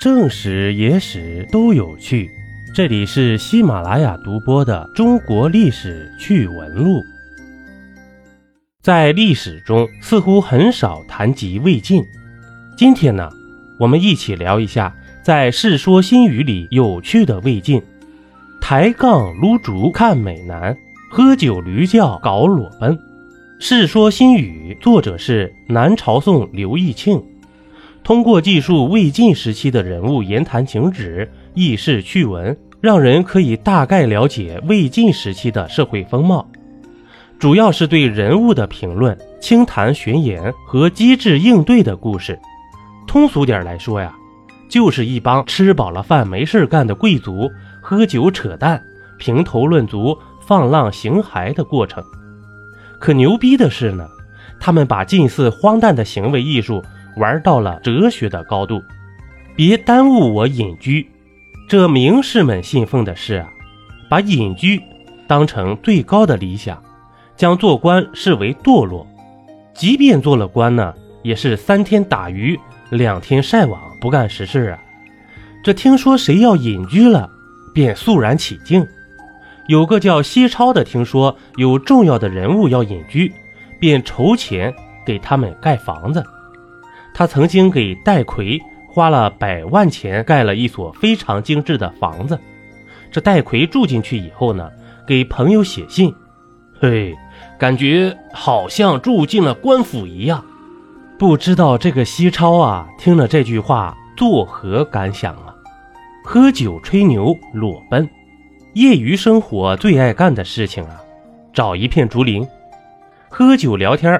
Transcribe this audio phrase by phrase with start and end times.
[0.00, 2.30] 正史、野史都有趣。
[2.74, 7.00] 这里是喜马拉雅独播的《中国历史趣闻录》。
[8.80, 12.02] 在历史中，似乎很少谈及魏晋。
[12.78, 13.28] 今天呢，
[13.78, 17.82] 我们一起聊一下在《世说新语》里有趣的魏晋：
[18.58, 20.74] 抬杠撸竹看美男，
[21.10, 22.96] 喝酒驴叫搞裸奔。
[23.58, 27.22] 《世说新语》作者是南朝宋刘义庆。
[28.02, 36.48] 通过记述魏晋时期的人物言谈情旨、轶事趣闻，让人可以大概了解魏晋时期的社会风貌。
[37.38, 42.38] 主要是对人物的评论、轻谈玄言和机智应对的故事。
[43.06, 44.12] 通俗点来说呀，
[44.68, 48.82] 就是一帮吃饱了饭没事干的贵族喝酒扯淡、
[49.18, 52.02] 评头论足、放浪形骸的过程。
[52.98, 54.08] 可牛逼的是呢，
[54.58, 56.82] 他们把近似荒诞的行为艺术。
[57.16, 58.82] 玩到了哲学的高度，
[59.56, 61.08] 别耽误我隐居。
[61.68, 63.48] 这名士们信奉的是啊，
[64.08, 64.82] 把隐居
[65.26, 66.82] 当成最高的理想，
[67.36, 69.06] 将做官视为堕落。
[69.72, 72.58] 即便做了官呢，也是三天打鱼
[72.90, 74.78] 两天晒网，不干实事啊。
[75.62, 77.30] 这听说谁要隐居了，
[77.72, 78.86] 便肃然起敬。
[79.68, 83.32] 有个叫西超的，听说有重要的人物要隐居，
[83.78, 84.74] 便筹钱
[85.06, 86.24] 给他们盖房子。
[87.20, 92.40] 他曾经给戴逵花了百万钱盖了一所非常精致的房子。
[93.10, 94.70] 这戴逵住进去以后呢，
[95.06, 96.14] 给朋友写信，
[96.80, 97.14] 嘿，
[97.58, 100.42] 感觉好像住进了官府一样。
[101.18, 105.54] 不知道这个西超啊，听了这句话作何感想啊？
[106.24, 108.08] 喝酒吹牛裸奔，
[108.72, 110.98] 业余生活最爱干的事情啊，
[111.52, 112.48] 找一片竹林，
[113.28, 114.10] 喝酒聊天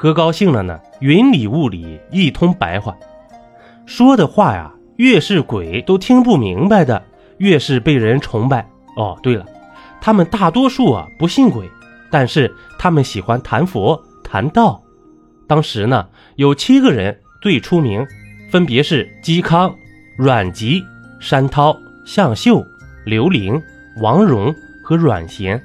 [0.00, 0.78] 喝高兴了呢。
[1.00, 2.96] 云里雾里一通白话，
[3.84, 7.02] 说的话呀，越是鬼都听不明白的，
[7.38, 8.64] 越是被人崇拜。
[8.94, 9.44] 哦，对了，
[10.00, 11.68] 他们大多数啊不信鬼，
[12.12, 14.80] 但是他们喜欢谈佛谈道。
[15.48, 16.06] 当时呢，
[16.36, 18.06] 有七个人最出名，
[18.52, 19.74] 分别是嵇康、
[20.16, 20.80] 阮籍、
[21.18, 21.76] 山涛、
[22.06, 22.64] 向秀、
[23.04, 23.60] 刘伶、
[24.00, 24.54] 王戎
[24.84, 25.60] 和阮咸，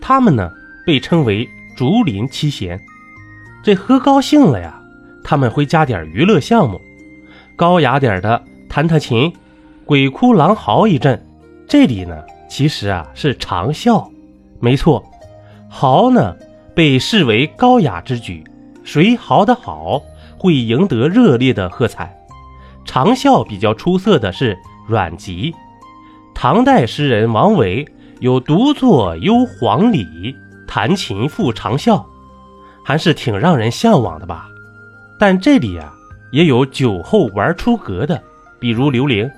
[0.00, 0.48] 他们呢
[0.86, 2.80] 被称为竹林七贤。
[3.68, 4.80] 这喝高兴了呀，
[5.22, 6.80] 他们会加点娱乐项目，
[7.54, 9.30] 高雅点的弹弹琴，
[9.84, 11.22] 鬼哭狼嚎一阵。
[11.68, 12.16] 这里呢，
[12.48, 14.10] 其实啊是长啸，
[14.58, 15.04] 没错，
[15.68, 16.34] 嚎呢
[16.74, 18.42] 被视为高雅之举，
[18.84, 20.00] 谁嚎得好，
[20.38, 22.16] 会赢得热烈的喝彩。
[22.86, 24.56] 长啸比较出色的是
[24.88, 25.54] 阮籍，
[26.34, 27.86] 唐代诗人王维
[28.20, 30.34] 有独坐幽篁里，
[30.66, 32.02] 弹琴复长啸。
[32.88, 34.48] 还是挺让人向往的吧，
[35.18, 35.92] 但这里啊
[36.30, 38.18] 也有酒后玩出格的，
[38.58, 39.30] 比如刘玲。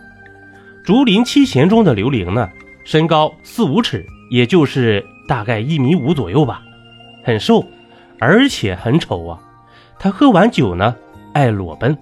[0.85, 2.49] 竹林七贤中的刘玲呢，
[2.85, 6.63] 身高四五尺，也就是大概一米五左右吧，
[7.25, 7.67] 很瘦，
[8.21, 9.41] 而且很丑啊。
[9.99, 10.95] 他喝完酒呢，
[11.33, 11.99] 爱裸奔。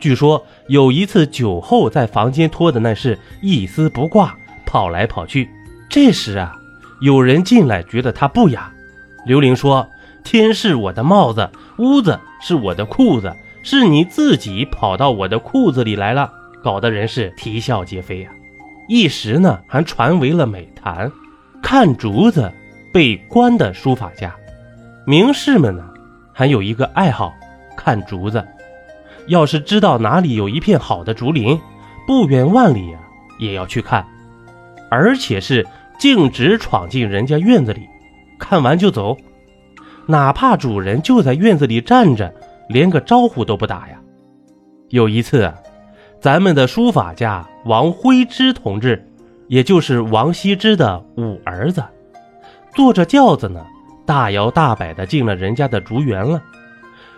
[0.00, 5.46] 据说有一次酒后在房间脱的那是一丝不挂，跑来跑去。
[5.90, 6.56] 这时啊，
[7.02, 8.72] 有人进来觉得他不雅，
[9.26, 9.86] 刘玲说。
[10.26, 11.48] 天是我的帽子，
[11.78, 13.32] 屋子是我的裤子，
[13.62, 16.32] 是你自己跑到我的裤子里来了，
[16.64, 18.30] 搞得人是啼笑皆非呀。
[18.88, 21.10] 一时呢，还传为了美谈。
[21.62, 22.52] 看竹子
[22.92, 24.34] 被关的书法家，
[25.06, 25.84] 名士们呢，
[26.32, 27.32] 还有一个爱好，
[27.76, 28.44] 看竹子。
[29.28, 31.56] 要是知道哪里有一片好的竹林，
[32.04, 33.00] 不远万里啊，
[33.38, 34.04] 也要去看，
[34.90, 35.64] 而且是
[36.00, 37.88] 径直闯进人家院子里，
[38.40, 39.16] 看完就走。
[40.06, 42.32] 哪怕主人就在院子里站着，
[42.68, 44.00] 连个招呼都不打呀。
[44.90, 45.52] 有一次，
[46.20, 49.04] 咱们的书法家王徽之同志，
[49.48, 51.82] 也就是王羲之的五儿子，
[52.74, 53.66] 坐着轿子呢，
[54.06, 56.40] 大摇大摆的进了人家的竹园了。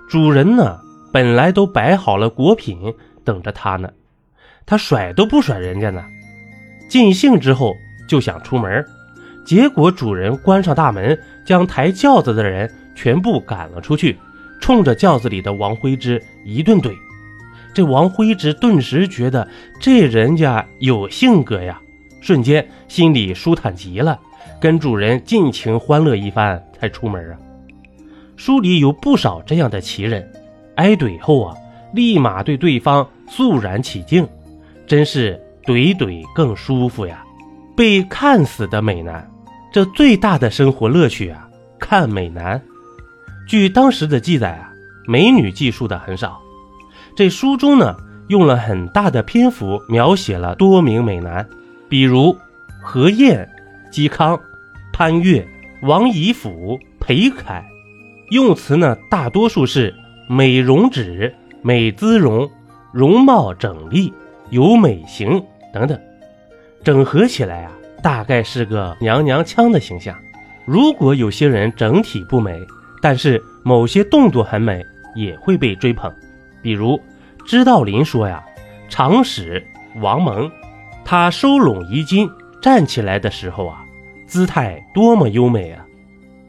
[0.08, 0.80] 主人呢，
[1.12, 3.90] 本来都摆好了果品等着他呢，
[4.64, 6.02] 他甩都不甩人家呢。
[6.88, 7.74] 尽兴之后
[8.08, 8.82] 就想出门。
[9.48, 14.14] 结果主人关上大门，将抬轿子的人全部赶了出去，
[14.60, 16.92] 冲着轿子里的王徽之一顿怼。
[17.72, 19.48] 这王徽之顿时觉得
[19.80, 21.80] 这人家有性格呀，
[22.20, 24.20] 瞬间心里舒坦极了，
[24.60, 27.38] 跟主人尽情欢乐一番才出门啊。
[28.36, 30.30] 书里有不少这样的奇人，
[30.74, 31.56] 挨怼后啊，
[31.94, 34.28] 立马对对方肃然起敬，
[34.86, 37.24] 真是怼怼更舒服呀。
[37.74, 39.26] 被看死的美男。
[39.72, 41.48] 这最大的生活乐趣啊，
[41.78, 42.60] 看美男。
[43.46, 44.72] 据当时的记载啊，
[45.06, 46.40] 美女记述的很少。
[47.14, 47.96] 这书中呢，
[48.28, 51.46] 用了很大的篇幅描写了多名美男，
[51.88, 52.36] 比如
[52.82, 53.48] 何晏、
[53.92, 54.38] 嵇康、
[54.92, 55.46] 潘岳、
[55.82, 57.64] 王仪甫、裴楷，
[58.30, 59.94] 用词呢大多数是
[60.28, 62.48] 美容止、美姿容、
[62.92, 64.12] 容貌整丽、
[64.50, 65.42] 有美型
[65.72, 65.98] 等等，
[66.84, 67.72] 整合起来啊，
[68.02, 70.16] 大概是个娘娘腔的形象。
[70.64, 72.60] 如果有些人整体不美，
[73.00, 74.84] 但是某些动作很美，
[75.14, 76.12] 也会被追捧。
[76.62, 77.00] 比如
[77.46, 78.42] 知道林说呀，
[78.88, 79.64] 长史
[80.00, 80.50] 王蒙，
[81.04, 82.28] 他收拢衣襟
[82.60, 83.84] 站起来的时候啊，
[84.26, 85.84] 姿态多么优美啊！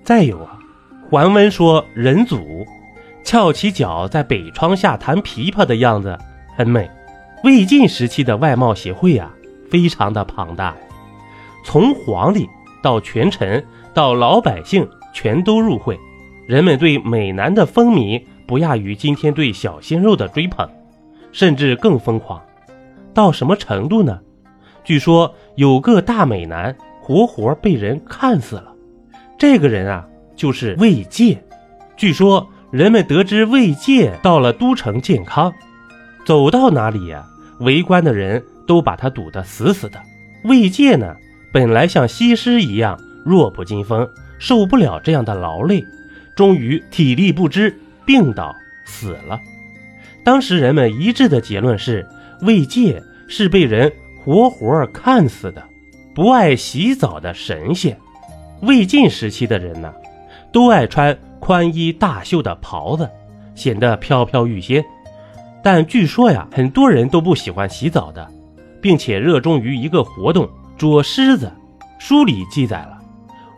[0.04, 0.60] 再有啊，
[1.10, 2.66] 桓温说人祖
[3.24, 6.18] 翘起脚在北窗下弹琵琶的样子
[6.58, 6.90] 很美。
[7.44, 9.32] 魏晋时期的外貌协会啊，
[9.70, 10.76] 非常的庞大，
[11.64, 12.50] 从皇帝
[12.82, 13.64] 到权臣。
[13.92, 16.00] 到老百姓全都入会，
[16.48, 20.70] 人们对美男的风靡不亚于今天对小鲜肉的追捧，
[21.34, 22.40] 甚至更疯狂。
[23.14, 24.20] 到什么程度呢？
[24.84, 28.74] 据说有个大美男活活被人看死了。
[29.38, 31.44] 这个人啊，就是魏介。
[31.98, 35.52] 据说人们得知魏介到了都城建康，
[36.24, 37.26] 走到哪里呀，
[37.60, 40.00] 围观的人都把他堵得死死的。
[40.46, 41.16] 魏介呢，
[41.52, 43.00] 本来像西施一样。
[43.26, 44.10] 弱不禁风，
[44.40, 45.86] 受不了这样的劳累，
[46.36, 48.56] 终于体力不支，病倒
[48.86, 49.40] 死了。
[50.24, 52.08] 当时人们一致的结论是，
[52.42, 55.62] 魏介是被人活活看死的。
[56.16, 57.96] 不爱洗澡的神仙，
[58.62, 59.94] 魏晋时期的人呢，
[60.52, 63.08] 都爱穿宽衣大袖的袍子，
[63.54, 64.84] 显得飘飘欲仙。
[65.62, 68.28] 但据说呀，很多人都不喜欢洗澡的，
[68.82, 71.52] 并且热衷于一个活动——捉狮子。
[72.00, 72.98] 书里记载了。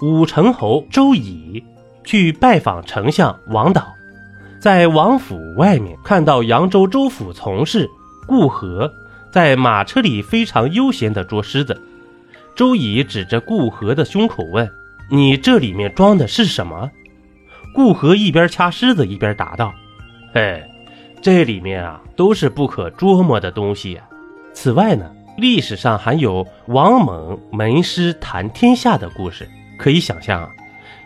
[0.02, 1.64] 武成侯周乙
[2.04, 3.86] 去拜访丞相王导，
[4.60, 7.88] 在王府外面看到扬州州府从事
[8.28, 8.92] 顾和
[9.32, 11.80] 在马车里非常悠闲地捉狮子。
[12.56, 14.68] 周乙指着顾和的胸口问
[15.12, 16.90] ：“你这里面装的是什么？”
[17.76, 19.72] 顾和一边掐狮子一边答道
[20.34, 20.68] ：“哎，
[21.22, 24.02] 这里面啊都是不可捉摸的东西呀。
[24.52, 29.48] 此外呢，历史上还有王猛门师谈天下的故事。”
[29.78, 30.50] 可以想象啊，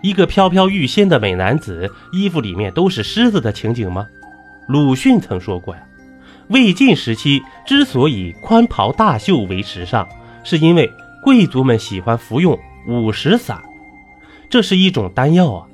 [0.02, 4.06] 一个飘飘欲仙的美男子，衣服里面都是狮子的情景吗？
[4.68, 5.82] 鲁迅曾说过呀，
[6.50, 10.06] 魏晋时期之所以宽袍大袖为时尚，
[10.44, 10.92] 是因为
[11.24, 13.62] 贵族们喜欢服用五石散，
[14.50, 15.66] 这是一种丹药啊，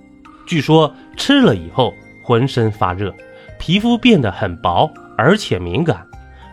[0.46, 1.92] 据说吃了以后
[2.24, 3.12] 浑身发热，
[3.58, 4.88] 皮肤变得很薄
[5.18, 6.06] 而且敏感，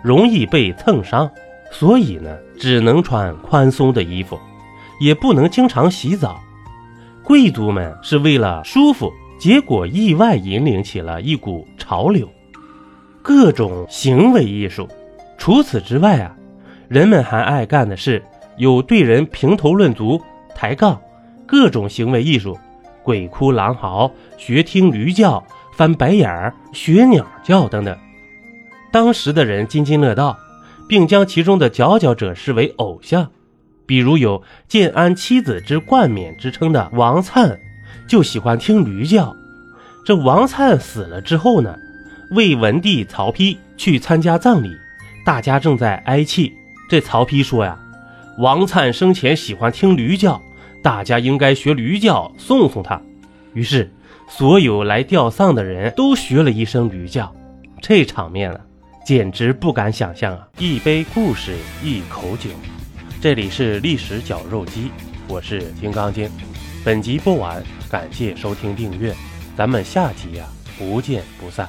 [0.03, 1.31] 容易被蹭伤，
[1.71, 4.39] 所以呢，只能穿宽松的衣服。
[5.01, 6.41] 也不能经常洗澡，
[7.23, 12.29] 贵族们是为了舒服，结果意外引领起了一股潮流，
[13.23, 14.89] 各种行为艺术。
[15.37, 16.35] 除此之外啊，
[16.89, 18.21] 人们还爱干的是
[18.57, 20.21] 有对人评头论足、
[20.53, 21.01] 抬杠，
[21.47, 22.59] 各种行为艺术，
[23.05, 25.41] 鬼哭狼嚎、学听驴叫、
[25.77, 27.97] 翻白眼儿、学鸟叫等等。
[28.91, 30.37] 当时的人津津乐道，
[30.89, 33.31] 并将其中的佼佼者视为偶像。
[33.87, 37.59] 比如有建安七子之冠冕之称的王粲，
[38.07, 39.35] 就喜欢听驴叫。
[40.05, 41.75] 这王粲死了之后呢，
[42.33, 44.71] 魏文帝曹丕去参加葬礼，
[45.25, 46.53] 大家正在哀泣。
[46.89, 47.79] 这曹丕说呀
[48.39, 50.41] ：“王粲生前喜欢听驴叫，
[50.83, 53.01] 大家应该学驴叫送送他。”
[53.55, 53.91] 于是，
[54.29, 57.35] 所有来吊丧的人都学了一声驴叫。
[57.81, 58.61] 这场面啊，
[59.09, 60.47] 简直不敢想象啊！
[60.59, 62.51] 一杯故事，一口酒。
[63.23, 64.91] 这里是历史绞肉机，
[65.27, 66.31] 我是金刚经。
[66.85, 69.15] 本集播完，感谢收听订阅，
[69.57, 70.45] 咱们下集呀
[70.77, 71.67] 不见不散。